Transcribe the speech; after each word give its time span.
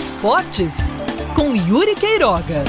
Esportes, 0.00 0.88
com 1.36 1.54
Yuri 1.54 1.94
Queiroga. 1.94 2.64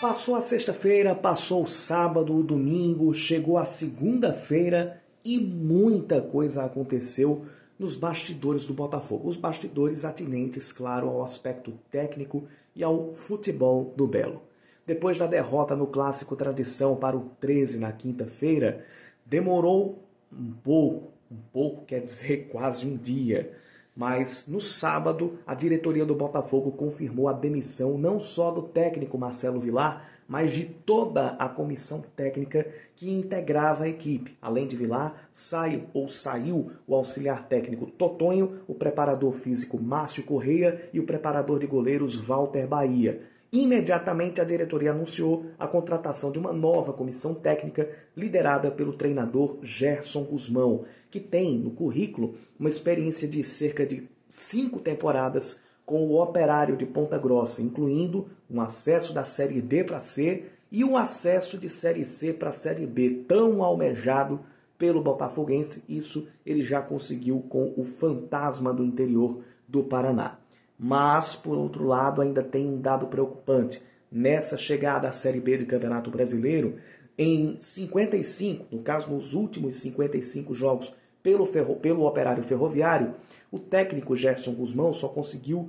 Passou 0.00 0.34
a 0.34 0.40
sexta-feira, 0.40 1.14
passou 1.14 1.64
o 1.64 1.68
sábado, 1.68 2.34
o 2.34 2.42
domingo, 2.42 3.12
chegou 3.12 3.58
a 3.58 3.66
segunda-feira 3.66 5.02
e 5.22 5.38
muita 5.38 6.22
coisa 6.22 6.64
aconteceu 6.64 7.44
nos 7.78 7.94
bastidores 7.94 8.66
do 8.66 8.72
Botafogo. 8.72 9.28
Os 9.28 9.36
bastidores 9.36 10.02
atinentes, 10.06 10.72
claro, 10.72 11.10
ao 11.10 11.22
aspecto 11.22 11.74
técnico 11.90 12.48
e 12.74 12.82
ao 12.82 13.12
futebol 13.12 13.92
do 13.94 14.06
Belo. 14.06 14.40
Depois 14.86 15.18
da 15.18 15.26
derrota 15.26 15.76
no 15.76 15.86
clássico 15.86 16.36
Tradição 16.36 16.96
para 16.96 17.18
o 17.18 17.28
13 17.38 17.80
na 17.80 17.92
quinta-feira, 17.92 18.82
demorou 19.26 20.02
um 20.32 20.52
pouco, 20.64 21.12
um 21.30 21.36
pouco 21.52 21.84
quer 21.84 22.00
dizer 22.00 22.48
quase 22.50 22.86
um 22.86 22.96
dia, 22.96 23.52
mas 23.96 24.46
no 24.48 24.60
sábado, 24.60 25.38
a 25.46 25.54
diretoria 25.54 26.06
do 26.06 26.14
Botafogo 26.14 26.72
confirmou 26.72 27.28
a 27.28 27.32
demissão 27.32 27.98
não 27.98 28.20
só 28.20 28.50
do 28.50 28.62
técnico 28.62 29.18
Marcelo 29.18 29.60
Vilar, 29.60 30.08
mas 30.30 30.52
de 30.52 30.64
toda 30.64 31.30
a 31.30 31.48
comissão 31.48 32.04
técnica 32.14 32.64
que 32.94 33.10
integrava 33.10 33.84
a 33.84 33.88
equipe. 33.88 34.38
Além 34.40 34.68
de 34.68 34.76
Vilar, 34.76 35.28
sai 35.32 35.88
ou 35.92 36.08
saiu 36.08 36.70
o 36.86 36.94
auxiliar 36.94 37.48
técnico 37.48 37.86
Totonho, 37.86 38.60
o 38.68 38.74
preparador 38.74 39.32
físico 39.32 39.76
Márcio 39.76 40.22
Correia 40.22 40.88
e 40.92 41.00
o 41.00 41.04
preparador 41.04 41.58
de 41.58 41.66
goleiros 41.66 42.14
Walter 42.14 42.68
Bahia. 42.68 43.22
Imediatamente 43.52 44.40
a 44.40 44.44
diretoria 44.44 44.92
anunciou 44.92 45.46
a 45.58 45.66
contratação 45.66 46.30
de 46.30 46.38
uma 46.38 46.52
nova 46.52 46.92
comissão 46.92 47.34
técnica 47.34 47.90
liderada 48.16 48.70
pelo 48.70 48.92
treinador 48.92 49.58
Gerson 49.60 50.22
Guzmão, 50.22 50.84
que 51.10 51.18
tem 51.18 51.58
no 51.58 51.72
currículo 51.72 52.36
uma 52.58 52.68
experiência 52.68 53.26
de 53.26 53.42
cerca 53.42 53.84
de 53.84 54.08
cinco 54.28 54.78
temporadas 54.78 55.60
com 55.84 56.06
o 56.06 56.22
Operário 56.22 56.76
de 56.76 56.86
Ponta 56.86 57.18
Grossa, 57.18 57.60
incluindo 57.60 58.28
um 58.48 58.60
acesso 58.60 59.12
da 59.12 59.24
Série 59.24 59.60
D 59.60 59.82
para 59.82 59.98
C 59.98 60.44
e 60.70 60.84
um 60.84 60.96
acesso 60.96 61.58
de 61.58 61.68
Série 61.68 62.04
C 62.04 62.32
para 62.32 62.52
Série 62.52 62.86
B, 62.86 63.24
tão 63.26 63.64
almejado 63.64 64.38
pelo 64.78 65.02
Botafoguense. 65.02 65.82
Isso 65.88 66.28
ele 66.46 66.62
já 66.62 66.80
conseguiu 66.80 67.44
com 67.48 67.74
o 67.76 67.82
Fantasma 67.82 68.72
do 68.72 68.84
Interior 68.84 69.42
do 69.66 69.82
Paraná. 69.82 70.39
Mas, 70.82 71.36
por 71.36 71.58
outro 71.58 71.84
lado, 71.84 72.22
ainda 72.22 72.42
tem 72.42 72.66
um 72.66 72.80
dado 72.80 73.06
preocupante. 73.06 73.82
Nessa 74.10 74.56
chegada 74.56 75.06
à 75.06 75.12
Série 75.12 75.38
B 75.38 75.58
do 75.58 75.66
Campeonato 75.66 76.10
Brasileiro, 76.10 76.78
em 77.18 77.60
55, 77.60 78.64
no 78.74 78.82
caso 78.82 79.10
nos 79.10 79.34
últimos 79.34 79.74
55 79.74 80.54
jogos 80.54 80.94
pelo, 81.22 81.44
ferro, 81.44 81.76
pelo 81.76 82.06
Operário 82.06 82.42
Ferroviário, 82.42 83.14
o 83.52 83.58
técnico 83.58 84.16
Gerson 84.16 84.54
Guzmão 84.54 84.90
só 84.90 85.06
conseguiu 85.06 85.68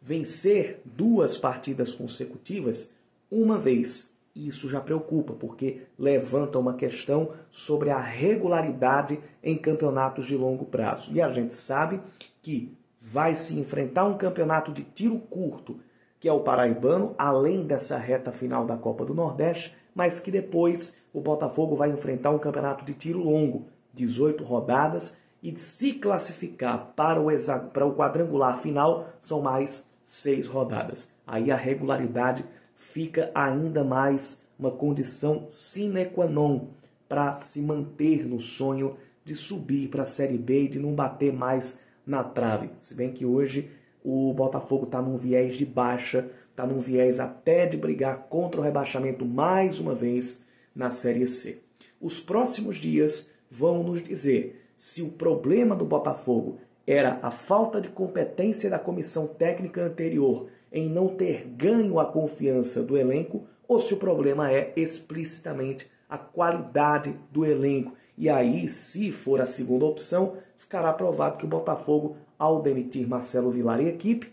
vencer 0.00 0.80
duas 0.84 1.36
partidas 1.36 1.92
consecutivas 1.92 2.94
uma 3.28 3.58
vez. 3.58 4.12
Isso 4.36 4.68
já 4.68 4.80
preocupa, 4.80 5.32
porque 5.32 5.82
levanta 5.98 6.60
uma 6.60 6.74
questão 6.74 7.32
sobre 7.50 7.90
a 7.90 8.00
regularidade 8.00 9.18
em 9.42 9.58
campeonatos 9.58 10.26
de 10.26 10.36
longo 10.36 10.64
prazo. 10.64 11.12
E 11.12 11.20
a 11.20 11.32
gente 11.32 11.56
sabe 11.56 12.00
que 12.40 12.72
vai 13.06 13.36
se 13.36 13.58
enfrentar 13.60 14.06
um 14.06 14.16
campeonato 14.16 14.72
de 14.72 14.82
tiro 14.82 15.18
curto, 15.18 15.78
que 16.18 16.26
é 16.26 16.32
o 16.32 16.40
Paraibano, 16.40 17.14
além 17.18 17.66
dessa 17.66 17.98
reta 17.98 18.32
final 18.32 18.64
da 18.64 18.78
Copa 18.78 19.04
do 19.04 19.12
Nordeste, 19.12 19.76
mas 19.94 20.18
que 20.18 20.30
depois 20.30 20.96
o 21.12 21.20
Botafogo 21.20 21.76
vai 21.76 21.90
enfrentar 21.90 22.30
um 22.30 22.38
campeonato 22.38 22.82
de 22.82 22.94
tiro 22.94 23.22
longo, 23.22 23.66
18 23.92 24.42
rodadas, 24.42 25.18
e 25.42 25.54
se 25.58 25.92
classificar 25.92 26.94
para 26.96 27.20
o, 27.20 27.26
para 27.74 27.84
o 27.84 27.94
quadrangular 27.94 28.58
final, 28.58 29.10
são 29.20 29.42
mais 29.42 29.90
seis 30.02 30.46
rodadas. 30.46 31.14
Aí 31.26 31.50
a 31.50 31.56
regularidade 31.56 32.42
fica 32.74 33.30
ainda 33.34 33.84
mais 33.84 34.42
uma 34.58 34.70
condição 34.70 35.46
sine 35.50 36.06
qua 36.06 36.26
non 36.26 36.68
para 37.06 37.34
se 37.34 37.60
manter 37.60 38.26
no 38.26 38.40
sonho 38.40 38.96
de 39.22 39.34
subir 39.34 39.88
para 39.88 40.04
a 40.04 40.06
Série 40.06 40.38
B 40.38 40.62
e 40.62 40.68
de 40.68 40.78
não 40.78 40.94
bater 40.94 41.34
mais 41.34 41.78
na 42.06 42.22
trave. 42.22 42.70
Se 42.80 42.94
bem 42.94 43.12
que 43.12 43.24
hoje 43.24 43.70
o 44.04 44.32
Botafogo 44.32 44.84
está 44.84 45.00
num 45.00 45.16
viés 45.16 45.56
de 45.56 45.64
baixa, 45.64 46.28
está 46.50 46.66
num 46.66 46.78
viés 46.78 47.18
até 47.18 47.66
de 47.66 47.76
brigar 47.76 48.26
contra 48.28 48.60
o 48.60 48.64
rebaixamento 48.64 49.24
mais 49.24 49.78
uma 49.78 49.94
vez 49.94 50.44
na 50.74 50.90
Série 50.90 51.26
C. 51.26 51.58
Os 52.00 52.20
próximos 52.20 52.76
dias 52.76 53.32
vão 53.50 53.82
nos 53.82 54.02
dizer 54.02 54.62
se 54.76 55.02
o 55.02 55.10
problema 55.10 55.74
do 55.74 55.84
Botafogo 55.84 56.58
era 56.86 57.18
a 57.22 57.30
falta 57.30 57.80
de 57.80 57.88
competência 57.88 58.68
da 58.68 58.78
comissão 58.78 59.26
técnica 59.26 59.82
anterior 59.82 60.48
em 60.72 60.88
não 60.88 61.08
ter 61.08 61.46
ganho 61.56 61.98
a 61.98 62.04
confiança 62.04 62.82
do 62.82 62.96
elenco 62.96 63.46
ou 63.66 63.78
se 63.78 63.94
o 63.94 63.98
problema 63.98 64.52
é 64.52 64.72
explicitamente 64.76 65.86
a 66.08 66.18
qualidade 66.18 67.16
do 67.32 67.44
elenco 67.44 67.92
e 68.16 68.28
aí, 68.28 68.68
se 68.68 69.10
for 69.10 69.40
a 69.40 69.46
segunda 69.46 69.84
opção, 69.84 70.36
ficará 70.74 70.92
provado 70.92 71.38
que 71.38 71.44
o 71.44 71.48
Botafogo, 71.48 72.16
ao 72.36 72.60
demitir 72.60 73.06
Marcelo 73.06 73.48
Vilar 73.48 73.80
e 73.80 73.86
equipe, 73.86 74.32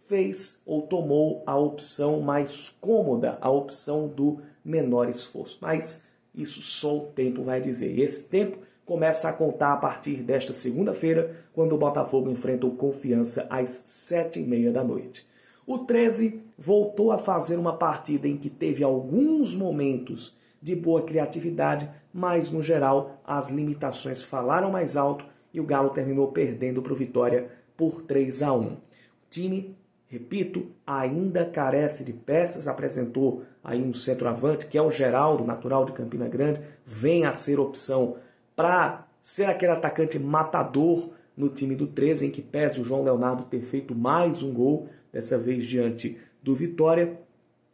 fez 0.00 0.58
ou 0.64 0.80
tomou 0.80 1.42
a 1.44 1.54
opção 1.54 2.18
mais 2.22 2.74
cômoda, 2.80 3.36
a 3.42 3.50
opção 3.50 4.08
do 4.08 4.38
menor 4.64 5.10
esforço. 5.10 5.58
Mas 5.60 6.02
isso 6.34 6.62
só 6.62 6.96
o 6.96 7.06
tempo 7.08 7.42
vai 7.42 7.60
dizer. 7.60 7.94
E 7.94 8.00
esse 8.00 8.26
tempo 8.26 8.56
começa 8.86 9.28
a 9.28 9.34
contar 9.34 9.74
a 9.74 9.76
partir 9.76 10.22
desta 10.22 10.54
segunda-feira, 10.54 11.36
quando 11.52 11.74
o 11.74 11.78
Botafogo 11.78 12.30
enfrenta 12.30 12.66
o 12.66 12.74
Confiança 12.74 13.46
às 13.50 13.82
sete 13.84 14.40
e 14.40 14.42
meia 14.42 14.72
da 14.72 14.82
noite. 14.82 15.28
O 15.66 15.80
13 15.80 16.40
voltou 16.56 17.12
a 17.12 17.18
fazer 17.18 17.58
uma 17.58 17.76
partida 17.76 18.26
em 18.26 18.38
que 18.38 18.48
teve 18.48 18.82
alguns 18.82 19.54
momentos 19.54 20.34
de 20.60 20.74
boa 20.74 21.02
criatividade, 21.02 21.86
mas 22.14 22.50
no 22.50 22.62
geral 22.62 23.20
as 23.26 23.50
limitações 23.50 24.22
falaram 24.22 24.70
mais 24.70 24.96
alto 24.96 25.30
e 25.52 25.60
o 25.60 25.64
Galo 25.64 25.90
terminou 25.90 26.28
perdendo 26.28 26.82
para 26.82 26.92
o 26.92 26.96
Vitória 26.96 27.50
por 27.76 28.02
3 28.02 28.42
a 28.42 28.52
1. 28.52 28.60
O 28.64 28.78
time, 29.30 29.76
repito, 30.08 30.66
ainda 30.86 31.44
carece 31.44 32.04
de 32.04 32.12
peças, 32.12 32.68
apresentou 32.68 33.42
aí 33.62 33.82
um 33.82 33.94
centroavante 33.94 34.66
que 34.66 34.78
é 34.78 34.82
o 34.82 34.90
Geraldo, 34.90 35.44
natural 35.44 35.84
de 35.84 35.92
Campina 35.92 36.28
Grande, 36.28 36.60
vem 36.84 37.24
a 37.24 37.32
ser 37.32 37.60
opção 37.60 38.16
para 38.56 39.06
ser 39.20 39.44
aquele 39.44 39.72
atacante 39.72 40.18
matador 40.18 41.10
no 41.36 41.48
time 41.48 41.74
do 41.74 41.86
13, 41.86 42.26
em 42.26 42.30
que 42.30 42.42
pese 42.42 42.80
o 42.80 42.84
João 42.84 43.04
Leonardo 43.04 43.44
ter 43.44 43.60
feito 43.60 43.94
mais 43.94 44.42
um 44.42 44.52
gol, 44.52 44.88
dessa 45.12 45.38
vez 45.38 45.64
diante 45.66 46.18
do 46.42 46.54
Vitória, 46.54 47.18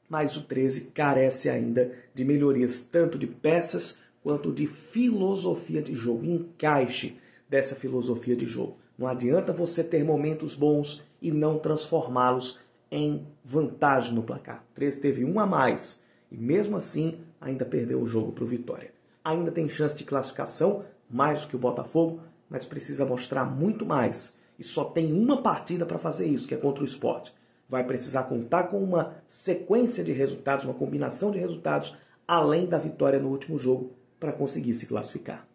mas 0.09 0.37
o 0.37 0.43
13 0.43 0.87
carece 0.87 1.49
ainda 1.49 1.93
de 2.15 2.25
melhorias 2.25 2.81
tanto 2.81 3.19
de 3.19 3.27
peças 3.27 4.01
quanto 4.23 4.53
de 4.53 4.67
filosofia 4.67 5.81
de 5.81 5.95
jogo, 5.95 6.25
encaixe 6.25 7.17
dessa 7.49 7.75
filosofia 7.75 8.37
de 8.37 8.47
jogo. 8.47 8.77
Não 8.97 9.07
adianta 9.07 9.53
você 9.53 9.83
ter 9.83 10.05
momentos 10.05 10.55
bons 10.55 11.03
e 11.21 11.31
não 11.31 11.59
transformá-los 11.59 12.59
em 12.91 13.27
vantagem 13.45 14.15
no 14.15 14.23
placar. 14.23 14.65
O 14.71 14.75
13 14.75 15.01
teve 15.01 15.25
um 15.25 15.39
a 15.39 15.47
mais 15.47 16.03
e 16.31 16.37
mesmo 16.37 16.77
assim 16.77 17.19
ainda 17.41 17.65
perdeu 17.65 18.01
o 18.01 18.07
jogo 18.07 18.33
para 18.33 18.45
o 18.45 18.49
Vitória. 18.49 18.93
Ainda 19.25 19.51
tem 19.51 19.69
chance 19.69 19.97
de 19.97 20.05
classificação, 20.05 20.85
mais 21.09 21.43
do 21.43 21.49
que 21.49 21.57
o 21.57 21.61
Botafogo, 21.61 22.21
mas 22.49 22.65
precisa 22.65 23.07
mostrar 23.07 23.45
muito 23.45 23.85
mais. 23.87 24.39
E 24.59 24.65
só 24.65 24.85
tem 24.85 25.13
uma 25.13 25.43
partida 25.43 25.87
para 25.87 25.99
fazer 25.99 26.27
isso, 26.27 26.49
que 26.49 26.55
é 26.55 26.59
contra 26.59 26.83
o 26.83 26.87
esporte 26.87 27.33
vai 27.69 27.85
precisar 27.85 28.25
contar 28.25 28.65
com 28.65 28.83
uma 28.83 29.17
sequência 29.27 30.03
de 30.03 30.13
resultados, 30.13 30.65
uma 30.65 30.75
combinação 30.75 31.31
de 31.31 31.39
resultados, 31.39 31.95
além 32.27 32.67
da 32.67 32.79
vitória 32.79 33.19
no 33.19 33.29
último 33.29 33.59
jogo, 33.59 33.93
para 34.19 34.33
conseguir 34.33 34.75
se 34.75 34.87
classificar. 34.87 35.47